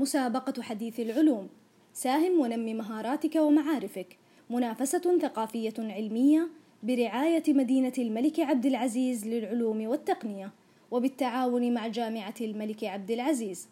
[0.00, 1.48] مسابقة حديث العلوم.
[1.92, 4.16] ساهم ونمي مهاراتك ومعارفك.
[4.50, 6.48] منافسة ثقافية علمية
[6.82, 10.52] برعاية مدينة الملك عبد العزيز للعلوم والتقنية
[10.90, 13.68] وبالتعاون مع جامعة الملك عبد العزيز.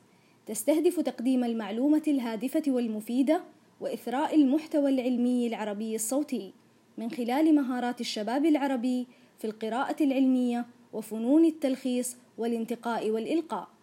[0.46, 3.40] تستهدف تقديم المعلومة الهادفة والمفيدة
[3.80, 6.52] وإثراء المحتوى العلمي العربي الصوتي.
[6.98, 9.06] من خلال مهارات الشباب العربي
[9.38, 13.77] في القراءة العلمية وفنون التلخيص والانتقاء والإلقاء.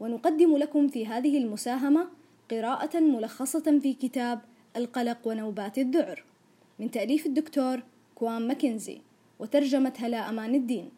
[0.00, 2.08] ونقدم لكم في هذه المساهمة
[2.50, 4.40] قراءة ملخصة في كتاب
[4.76, 6.24] القلق ونوبات الذعر
[6.78, 7.82] من تأليف الدكتور
[8.14, 9.00] كوام ماكنزي
[9.38, 10.90] وترجمة هلا أمان الدين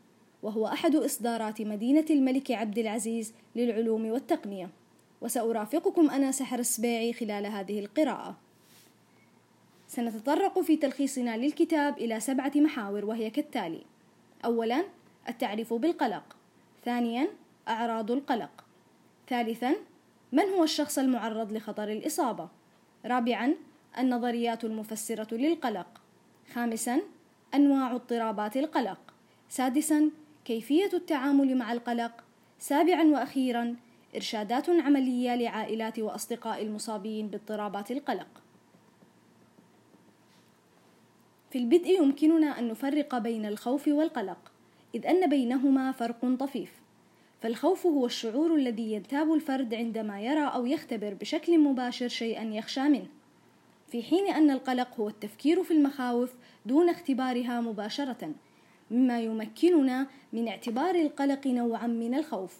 [0.42, 4.70] وهو أحد إصدارات مدينة الملك عبد العزيز للعلوم والتقنية.
[5.20, 8.36] وسأرافقكم أنا سحر السبيعي خلال هذه القراءة.
[9.88, 13.82] سنتطرق في تلخيصنا للكتاب إلى سبعة محاور وهي كالتالي
[14.44, 14.84] أولا
[15.28, 16.36] التعريف بالقلق.
[16.84, 17.28] ثانيا
[17.68, 18.61] أعراض القلق.
[19.32, 19.74] ثالثا
[20.32, 22.48] من هو الشخص المعرض لخطر الإصابة؟
[23.04, 23.54] رابعا
[23.98, 25.86] النظريات المفسرة للقلق.
[26.54, 27.00] خامسا
[27.54, 28.98] أنواع اضطرابات القلق.
[29.48, 30.10] سادسا
[30.44, 32.24] كيفية التعامل مع القلق.
[32.58, 33.76] سابعا وأخيرا
[34.16, 38.42] إرشادات عملية لعائلات وأصدقاء المصابين باضطرابات القلق.
[41.50, 44.52] في البدء يمكننا أن نفرق بين الخوف والقلق
[44.94, 46.81] إذ أن بينهما فرق طفيف.
[47.42, 53.06] فالخوف هو الشعور الذي ينتاب الفرد عندما يرى أو يختبر بشكل مباشر شيئا يخشى منه.
[53.88, 56.34] في حين أن القلق هو التفكير في المخاوف
[56.66, 58.32] دون اختبارها مباشرة
[58.90, 62.58] مما يمكننا من اعتبار القلق نوعا من الخوف.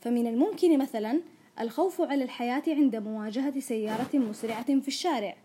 [0.00, 1.20] فمن الممكن مثلا
[1.60, 5.36] الخوف على الحياة عند مواجهة سيارة مسرعة في الشارع.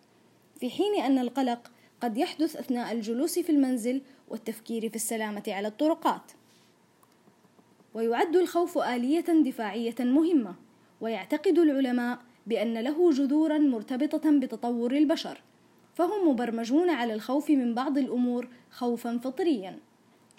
[0.60, 1.72] في حين أن القلق
[2.02, 6.32] قد يحدث أثناء الجلوس في المنزل والتفكير في السلامة على الطرقات.
[7.94, 10.56] ويعد الخوف آلية دفاعية مهمة
[11.02, 15.42] ويعتقد العلماء بأن له جذورا مرتبطة بتطور البشر
[15.94, 19.80] فهم مبرمجون على الخوف من بعض الأمور خوفا فطريا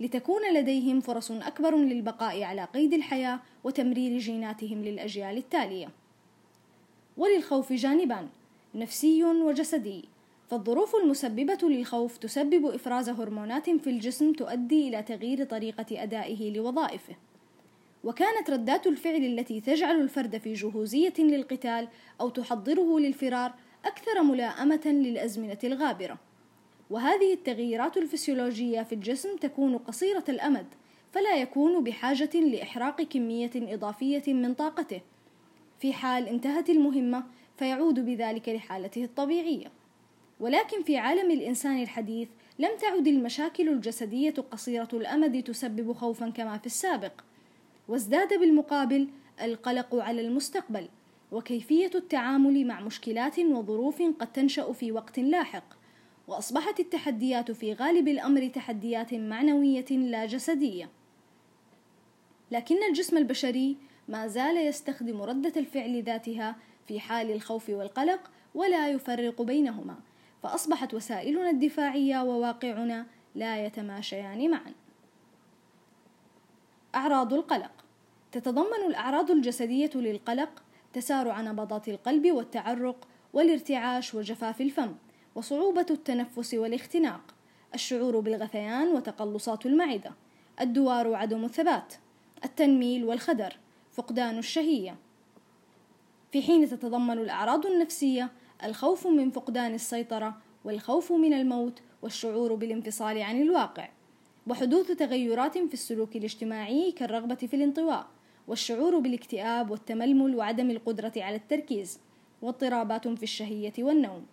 [0.00, 5.88] لتكون لديهم فرص أكبر للبقاء على قيد الحياة وتمرير جيناتهم للأجيال التالية.
[7.16, 8.28] وللخوف جانبان
[8.74, 10.04] نفسي وجسدي
[10.48, 17.14] فالظروف المسببة للخوف تسبب إفراز هرمونات في الجسم تؤدي إلى تغيير طريقة أدائه لوظائفه.
[18.04, 21.88] وكانت ردات الفعل التي تجعل الفرد في جهوزية للقتال
[22.20, 23.54] أو تحضره للفرار
[23.84, 26.18] أكثر ملائمة للأزمنة الغابرة.
[26.90, 30.66] وهذه التغييرات الفسيولوجية في الجسم تكون قصيرة الأمد
[31.12, 35.00] فلا يكون بحاجة لإحراق كمية إضافية من طاقته.
[35.80, 37.24] في حال انتهت المهمة
[37.58, 39.66] فيعود بذلك لحالته الطبيعية.
[40.40, 46.66] ولكن في عالم الإنسان الحديث لم تعد المشاكل الجسدية قصيرة الأمد تسبب خوفا كما في
[46.66, 47.12] السابق.
[47.92, 49.08] وازداد بالمقابل
[49.42, 50.88] القلق على المستقبل
[51.32, 55.64] وكيفية التعامل مع مشكلات وظروف قد تنشأ في وقت لاحق
[56.28, 60.88] وأصبحت التحديات في غالب الأمر تحديات معنوية لا جسدية.
[62.50, 63.76] لكن الجسم البشري
[64.08, 66.56] ما زال يستخدم ردة الفعل ذاتها
[66.88, 69.96] في حال الخوف والقلق ولا يفرق بينهما
[70.42, 74.72] فأصبحت وسائلنا الدفاعية وواقعنا لا يتماشيان معا.
[76.94, 77.81] أعراض القلق
[78.32, 80.62] تتضمن الأعراض الجسدية للقلق
[80.92, 84.94] تسارع نبضات القلب والتعرق والارتعاش وجفاف الفم
[85.34, 87.20] وصعوبة التنفس والاختناق
[87.74, 90.12] الشعور بالغثيان وتقلصات المعدة
[90.60, 91.94] الدوار وعدم الثبات
[92.44, 93.56] التنميل والخدر
[93.92, 94.96] فقدان الشهية.
[96.32, 98.30] في حين تتضمن الأعراض النفسية
[98.64, 103.88] الخوف من فقدان السيطرة والخوف من الموت والشعور بالانفصال عن الواقع
[104.46, 108.06] وحدوث تغيرات في السلوك الاجتماعي كالرغبة في الانطواء.
[108.48, 112.00] والشعور بالاكتئاب والتململ وعدم القدرة على التركيز
[112.42, 114.26] واضطرابات في الشهية والنوم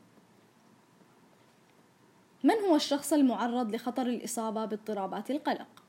[2.44, 5.84] من هو الشخص المعرض لخطر الإصابة باضطرابات القلق؟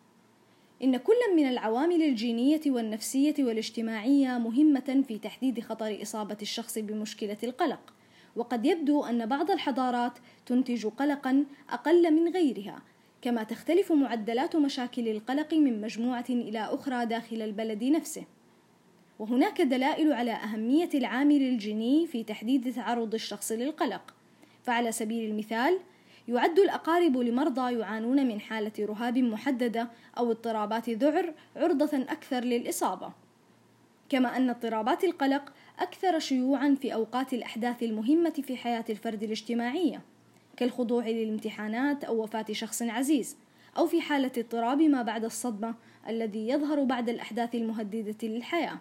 [0.83, 7.81] إن كل من العوامل الجينية والنفسية والاجتماعية مهمة في تحديد خطر إصابة الشخص بمشكلة القلق،
[8.37, 10.13] وقد يبدو أن بعض الحضارات
[10.47, 12.83] تنتج قلقًا أقل من غيرها،
[13.23, 18.25] كما تختلف معدلات مشاكل القلق من مجموعة إلى أخرى داخل البلد نفسه.
[19.19, 24.15] وهناك دلائل على أهمية العامل الجيني في تحديد تعرض الشخص للقلق،
[24.63, 25.79] فعلى سبيل المثال،
[26.29, 33.13] يعد الأقارب لمرضى يعانون من حالة رهاب محددة أو اضطرابات ذعر عرضة أكثر للإصابة.
[34.09, 40.03] كما أن اضطرابات القلق أكثر شيوعًا في أوقات الأحداث المهمة في حياة الفرد الاجتماعية،
[40.61, 43.37] كالخضوع للامتحانات أو وفاة شخص عزيز،
[43.79, 45.75] أو في حالة اضطراب ما بعد الصدمة
[46.09, 48.79] الذي يظهر بعد الأحداث المهددة للحياة.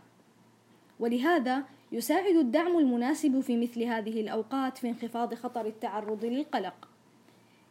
[1.00, 6.90] ولهذا يساعد الدعم المناسب في مثل هذه الأوقات في انخفاض خطر التعرض للقلق.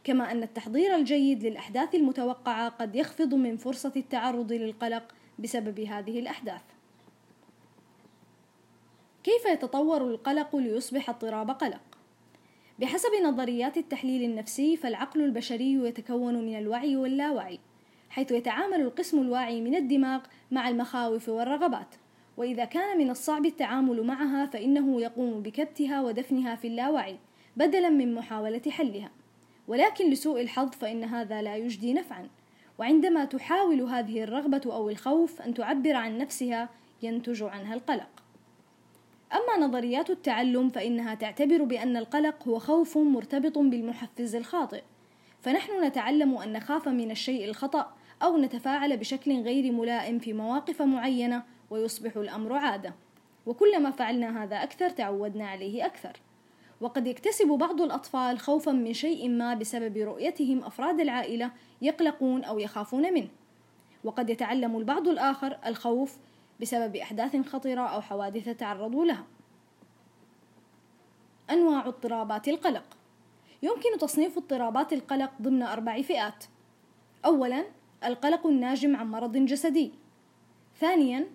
[0.05, 6.63] كما أن التحضير الجيد للأحداث المتوقعة قد يخفض من فرصة التعرض للقلق بسبب هذه الأحداث.
[9.25, 11.88] كيف يتطور القلق ليصبح اضطراب قلق؟
[12.79, 17.59] بحسب نظريات التحليل النفسي فالعقل البشري يتكون من الوعي واللاوعي
[18.11, 20.21] حيث يتعامل القسم الواعي من الدماغ
[20.51, 21.95] مع المخاوف والرغبات.
[22.37, 27.17] وإذا كان من الصعب التعامل معها فإنه يقوم بكبتها ودفنها في اللاوعي
[27.57, 29.11] بدلا من محاولة حلها.
[29.69, 32.29] ولكن لسوء الحظ فإن هذا لا يجدي نفعا.
[32.79, 36.69] وعندما تحاول هذه الرغبة أو الخوف أن تعبر عن نفسها
[37.03, 38.09] ينتج عنها القلق.
[39.33, 44.83] أما نظريات التعلم فإنها تعتبر بأن القلق هو خوف مرتبط بالمحفز الخاطئ.
[45.41, 51.43] فنحن نتعلم أن نخاف من الشيء الخطأ أو نتفاعل بشكل غير ملائم في مواقف معينة
[51.71, 52.95] ويصبح الأمر عادة.
[53.47, 56.13] وكلما فعلنا هذا أكثر تعودنا عليه أكثر.
[56.81, 61.51] وقد يكتسب بعض الأطفال خوفا من شيء ما بسبب رؤيتهم أفراد العائلة
[61.83, 63.29] يقلقون أو يخافون منه.
[64.05, 66.19] وقد يتعلم البعض الآخر الخوف
[66.61, 69.27] بسبب أحداث خطرة أو حوادث تعرضوا لها.
[71.51, 72.85] أنواع اضطرابات القلق.
[73.63, 76.45] يمكن تصنيف اضطرابات القلق ضمن أربع فئات.
[77.25, 77.65] أولا
[78.05, 79.93] القلق الناجم عن مرض جسدي.
[80.81, 81.27] ثانيا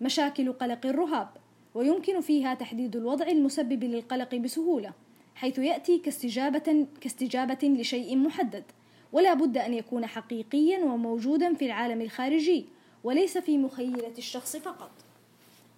[0.00, 1.28] مشاكل قلق الرهاب.
[1.74, 4.92] ويمكن فيها تحديد الوضع المسبب للقلق بسهولة
[5.34, 8.64] حيث يأتي كاستجابة, كاستجابة لشيء محدد.
[9.12, 12.66] ولا بد أن يكون حقيقيا وموجودا في العالم الخارجي.
[13.06, 14.90] وليس في مخيلة الشخص فقط.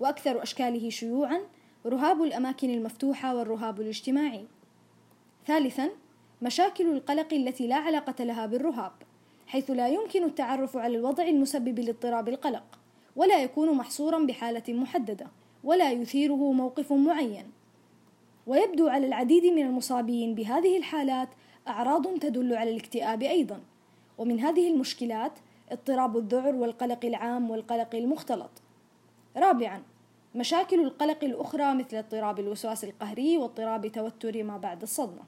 [0.01, 1.41] وأكثر أشكاله شيوعا
[1.87, 4.45] رهاب الأماكن المفتوحة والرهاب الاجتماعي.
[5.47, 5.91] ثالثا
[6.43, 8.93] مشاكل القلق التي لا علاقة لها بالرهاب
[9.47, 12.79] حيث لا يمكن التعرف على الوضع المسبب لاضطراب القلق
[13.17, 15.27] ولا يكون محصورا بحالة محددة
[15.65, 17.51] ولا يثيره موقف معين.
[18.47, 21.29] ويبدو على العديد من المصابين بهذه الحالات
[21.69, 23.61] أعراض تدل على الاكتئاب أيضا.
[24.19, 25.33] ومن هذه المشكلات
[25.71, 28.51] اضطراب الذعر والقلق العام والقلق المختلط.
[29.37, 29.83] رابعا
[30.35, 35.23] مشاكل القلق الأخرى مثل اضطراب الوسواس القهري واضطراب توتر ما بعد الصدمة.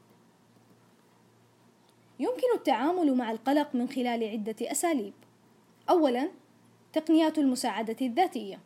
[2.18, 5.12] يمكن التعامل مع القلق من خلال عدة أساليب.
[5.90, 6.28] أولا
[6.92, 8.58] تقنيات المساعدة الذاتية.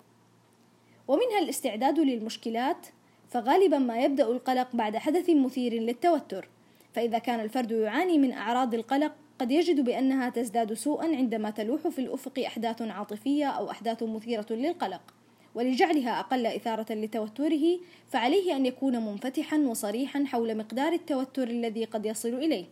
[1.08, 2.86] ومنها الاستعداد للمشكلات
[3.30, 6.48] فغالبا ما يبدأ القلق بعد حدث مثير للتوتر.
[6.92, 11.98] فإذا كان الفرد يعاني من أعراض القلق قد يجد بأنها تزداد سوءا عندما تلوح في
[11.98, 15.14] الأفق أحداث عاطفية أو أحداث مثيرة للقلق
[15.54, 17.78] ولجعلها أقل إثارة لتوتره
[18.08, 22.64] فعليه أن يكون منفتحا وصريحا حول مقدار التوتر الذي قد يصل إليه.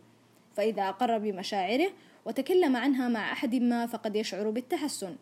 [0.54, 1.88] فإذا أقر بمشاعره
[2.26, 5.16] وتكلم عنها مع أحد ما فقد يشعر بالتحسن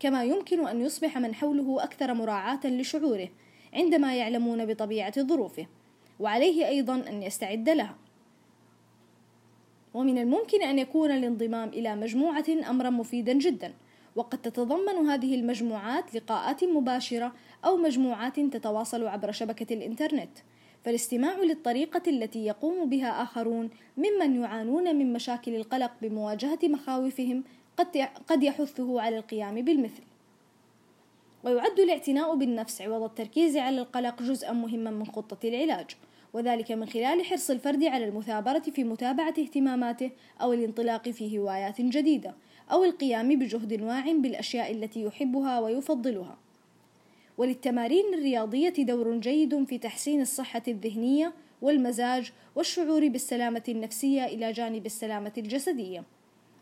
[0.00, 3.28] كما يمكن أن يصبح من حوله أكثر مراعاة لشعوره
[3.74, 5.66] عندما يعلمون بطبيعة ظروفه
[6.20, 7.96] وعليه أيضا أن يستعد لها.
[9.94, 13.74] ومن الممكن أن يكون الانضمام إلى مجموعة أمرا مفيدا جدا
[14.16, 17.32] وقد تتضمن هذه المجموعات لقاءات مباشرة
[17.64, 20.38] أو مجموعات تتواصل عبر شبكة الإنترنت
[20.84, 27.44] فالاستماع للطريقة التي يقوم بها آخرون ممن يعانون من مشاكل القلق بمواجهة مخاوفهم
[28.28, 30.02] قد يحثه على القيام بالمثل.
[31.44, 35.86] ويعد الاعتناء بالنفس عوض التركيز على القلق جزءا مهما من خطة العلاج،
[36.32, 40.10] وذلك من خلال حرص الفرد على المثابرة في متابعة اهتماماته
[40.40, 42.34] أو الانطلاق في هوايات جديدة،
[42.72, 46.38] أو القيام بجهد واع بالأشياء التي يحبها ويفضلها.
[47.38, 51.32] وللتمارين الرياضية دور جيد في تحسين الصحة الذهنية
[51.62, 56.04] والمزاج والشعور بالسلامة النفسية إلى جانب السلامة الجسدية.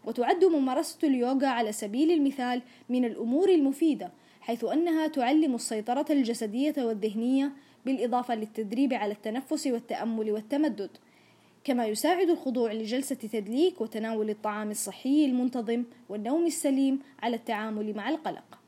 [0.04, 7.52] وتعد ممارسة اليوغا على سبيل المثال من الأمور المفيدة حيث أنها تعلم السيطرة الجسدية والذهنية
[7.88, 10.90] بالإضافة للتدريب على التنفس والتأمل والتمدد
[11.64, 18.58] كما يساعد الخضوع لجلسة تدليك وتناول الطعام الصحي المنتظم والنوم السليم على التعامل مع القلق.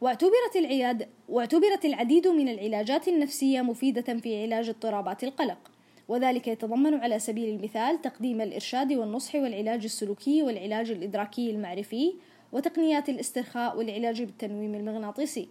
[0.00, 5.70] واعتبرت العياد واعتبرت العديد من العلاجات النفسية مفيدة في علاج اضطرابات القلق
[6.08, 12.14] وذلك يتضمن على سبيل المثال تقديم الإرشاد والنصح والعلاج السلوكي والعلاج الإدراكي المعرفي
[12.52, 15.48] وتقنيات الاسترخاء والعلاج بالتنويم المغناطيسي.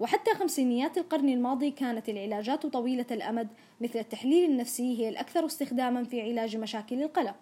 [0.00, 3.48] وحتى خمسينيات القرن الماضي كانت العلاجات طويلة الأمد
[3.80, 7.36] مثل التحليل النفسي هي الأكثر استخداما في علاج مشاكل القلق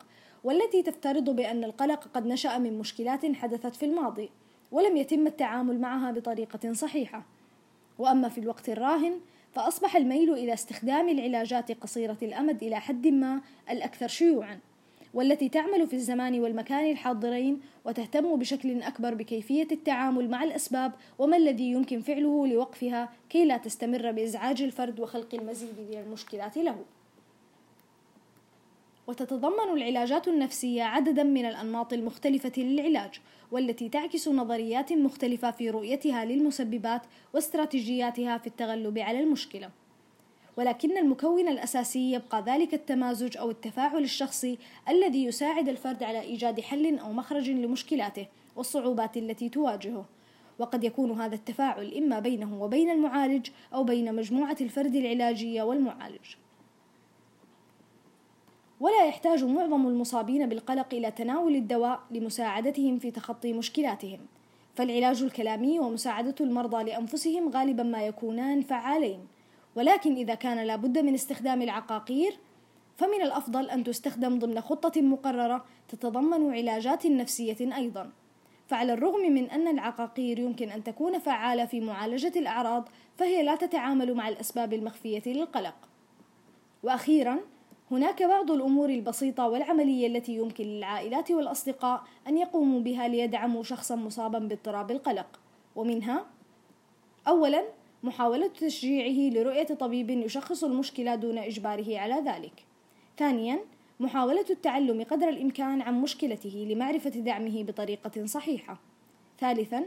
[0.44, 4.30] والتي تفترض بأن القلق قد نشأ من مشكلات حدثت في الماضي
[4.72, 7.24] ولم يتم التعامل معها بطريقة صحيحة.
[7.98, 9.20] وأما في الوقت الراهن
[9.52, 13.40] فأصبح الميل إلى استخدام العلاجات قصيرة الأمد إلى حد ما
[13.70, 14.58] الأكثر شيوعًا،
[15.14, 21.70] والتي تعمل في الزمان والمكان الحاضرين وتهتم بشكل أكبر بكيفية التعامل مع الأسباب وما الذي
[21.70, 26.76] يمكن فعله لوقفها كي لا تستمر بإزعاج الفرد وخلق المزيد من المشكلات له.
[29.06, 37.02] وتتضمن العلاجات النفسية عددا من الأنماط المختلفة للعلاج والتي تعكس نظريات مختلفة في رؤيتها للمسببات
[37.34, 39.70] واستراتيجياتها في التغلب على المشكلة.
[40.56, 46.98] ولكن المكون الأساسي يبقى ذلك التمازج أو التفاعل الشخصي الذي يساعد الفرد على إيجاد حل
[46.98, 50.04] أو مخرج لمشكلاته والصعوبات التي تواجهه.
[50.58, 56.34] وقد يكون هذا التفاعل إما بينه وبين المعالج أو بين مجموعة الفرد العلاجية والمعالج.
[58.80, 64.18] ولا يحتاج معظم المصابين بالقلق إلى تناول الدواء لمساعدتهم في تخطي مشكلاتهم.
[64.74, 69.20] فالعلاج الكلامي ومساعدة المرضى لأنفسهم غالبا ما يكونان فعالين.
[69.76, 72.38] ولكن إذا كان لابد من استخدام العقاقير
[72.96, 78.10] فمن الأفضل أن تستخدم ضمن خطة مقررة تتضمن علاجات نفسية أيضا.
[78.66, 84.14] فعلى الرغم من أن العقاقير يمكن أن تكون فعالة في معالجة الأعراض فهي لا تتعامل
[84.14, 85.74] مع الأسباب المخفية للقلق.
[86.82, 87.38] وأخيرا
[87.90, 94.38] هناك بعض الأمور البسيطة والعملية التي يمكن للعائلات والأصدقاء أن يقوموا بها ليدعموا شخصا مصابا
[94.38, 95.40] باضطراب القلق.
[95.76, 96.26] ومنها
[97.28, 97.64] أولا
[98.02, 102.64] محاولة تشجيعه لرؤية طبيب يشخص المشكلة دون إجباره على ذلك.
[103.18, 103.58] ثانياً،
[104.00, 108.80] محاولة التعلم قدر الإمكان عن مشكلته لمعرفة دعمه بطريقة صحيحة.
[109.40, 109.84] ثالثاً،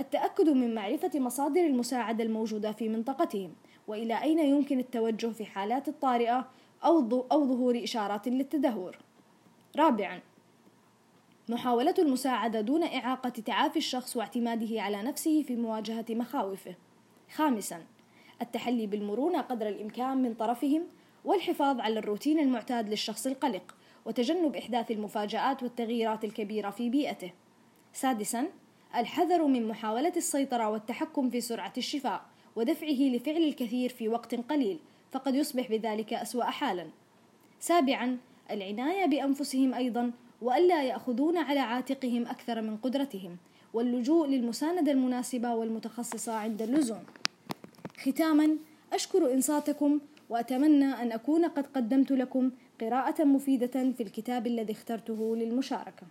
[0.00, 3.52] التأكد من معرفة مصادر المساعدة الموجودة في منطقتهم،
[3.88, 6.48] وإلى أين يمكن التوجه في حالات الطارئة
[6.84, 8.98] أو أو ظهور إشارات للتدهور.
[9.76, 10.20] رابعاً،
[11.48, 16.74] محاولة المساعدة دون إعاقة تعافي الشخص واعتماده على نفسه في مواجهة مخاوفه.
[17.36, 17.82] خامسا
[18.42, 20.82] التحلي بالمرونة قدر الإمكان من طرفهم
[21.24, 23.74] والحفاظ على الروتين المعتاد للشخص القلق
[24.06, 27.32] وتجنب إحداث المفاجآت والتغييرات الكبيرة في بيئته.
[27.92, 28.46] سادسا
[28.96, 32.24] الحذر من محاولة السيطرة والتحكم في سرعة الشفاء
[32.56, 34.78] ودفعه لفعل الكثير في وقت قليل
[35.12, 36.86] فقد يصبح بذلك أسوأ حالا.
[37.60, 38.18] سابعا
[38.50, 40.12] العناية بأنفسهم أيضا
[40.42, 43.36] وألا يأخذون على عاتقهم أكثر من قدرتهم
[43.74, 47.04] واللجوء للمساندة المناسبة والمتخصصة عند اللزوم.
[47.98, 48.56] ختاما
[48.92, 52.50] أشكر إنصاتكم وأتمنى أن أكون قد قدمت لكم
[52.80, 56.06] قراءة مفيدة في الكتاب الذي اخترته للمشاركة.